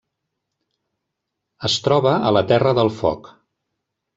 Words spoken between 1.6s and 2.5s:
Es troba a la